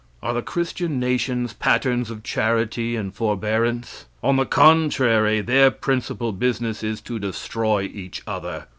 [0.23, 4.05] Are the Christian nations patterns of charity and forbearance?
[4.23, 8.65] On the contrary, their principal business is to destroy each other.